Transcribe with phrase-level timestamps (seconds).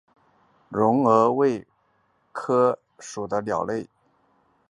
[0.69, 1.65] 绒额䴓为䴓
[2.31, 3.87] 科䴓属的鸟类。